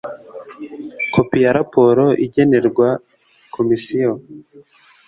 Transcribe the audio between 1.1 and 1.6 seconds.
kopi ya